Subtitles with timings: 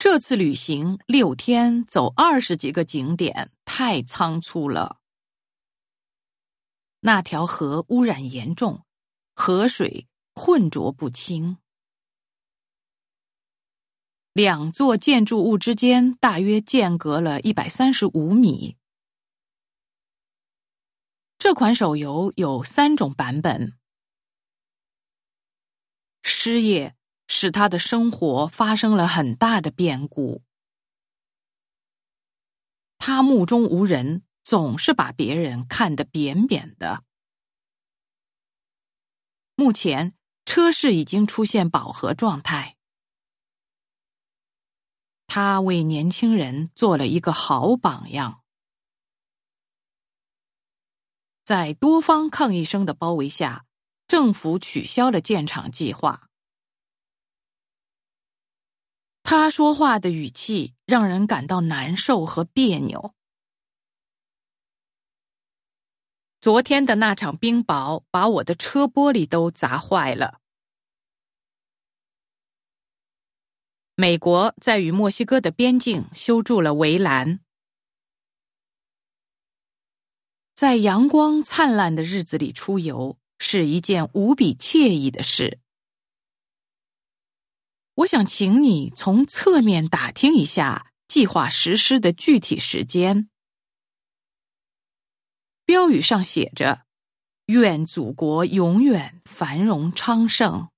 [0.00, 4.98] 这次旅行六天走二十几个景点，太仓促了。
[7.00, 8.86] 那条河污染严重，
[9.34, 11.58] 河水浑浊不清。
[14.32, 18.78] 两座建筑物之间大约间隔了一百三十五米。
[21.36, 23.74] 这款手游有三种版本。
[26.22, 26.96] 失业
[27.32, 30.42] 使他的生活发生了很大的变故。
[32.98, 37.04] 他目中无人，总是把别人看得扁扁的。
[39.54, 40.14] 目前
[40.44, 42.76] 车市已经出现饱和状态。
[45.28, 48.42] 他为年轻人做了一个好榜样。
[51.44, 53.66] 在多方抗议声的包围下，
[54.08, 56.29] 政府取消了建厂计划。
[59.32, 63.14] 他说话的语气让人感到难受和别扭。
[66.40, 70.40] 昨天的那场冰雹把我的车玻璃都砸坏了。
[73.94, 77.38] 美国在与墨西哥的边境修筑了围栏。
[80.56, 85.60] 在阳光灿烂的日子里出游是一件无比惬意的事。
[88.00, 93.28] 我想请你从侧面打听一下计划实施的具体时间。
[95.66, 96.86] 标语上写着
[97.46, 100.69] ：“愿祖国永远繁荣昌盛。”